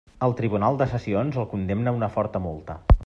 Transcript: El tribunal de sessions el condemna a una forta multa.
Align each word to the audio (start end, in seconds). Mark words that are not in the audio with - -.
El 0.27 0.31
tribunal 0.37 0.79
de 0.79 0.87
sessions 0.93 1.37
el 1.43 1.47
condemna 1.53 1.93
a 1.93 1.99
una 1.99 2.11
forta 2.17 2.43
multa. 2.47 2.79